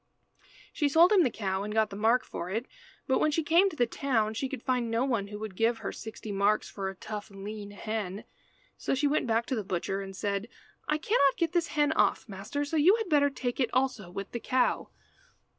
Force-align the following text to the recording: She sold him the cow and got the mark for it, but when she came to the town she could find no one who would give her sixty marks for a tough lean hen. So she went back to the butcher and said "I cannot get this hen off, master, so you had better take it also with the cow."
She 0.73 0.89
sold 0.89 1.11
him 1.11 1.21
the 1.21 1.29
cow 1.29 1.61
and 1.61 1.71
got 1.75 1.91
the 1.91 1.95
mark 1.95 2.25
for 2.25 2.49
it, 2.49 2.65
but 3.05 3.19
when 3.19 3.29
she 3.29 3.43
came 3.43 3.69
to 3.69 3.75
the 3.75 3.85
town 3.85 4.33
she 4.33 4.49
could 4.49 4.63
find 4.63 4.89
no 4.89 5.05
one 5.05 5.27
who 5.27 5.37
would 5.37 5.55
give 5.55 5.77
her 5.77 5.91
sixty 5.91 6.31
marks 6.31 6.67
for 6.67 6.89
a 6.89 6.95
tough 6.95 7.29
lean 7.29 7.69
hen. 7.69 8.23
So 8.79 8.95
she 8.95 9.05
went 9.05 9.27
back 9.27 9.45
to 9.45 9.55
the 9.55 9.63
butcher 9.63 10.01
and 10.01 10.15
said 10.15 10.47
"I 10.87 10.97
cannot 10.97 11.37
get 11.37 11.51
this 11.51 11.67
hen 11.77 11.91
off, 11.91 12.27
master, 12.27 12.65
so 12.65 12.77
you 12.77 12.95
had 12.95 13.09
better 13.09 13.29
take 13.29 13.59
it 13.59 13.69
also 13.73 14.09
with 14.09 14.31
the 14.31 14.39
cow." 14.39 14.89